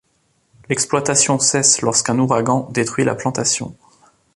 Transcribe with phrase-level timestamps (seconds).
[0.67, 3.75] L'exploitation cesse lorsqu'un ouragan détruit la plantation.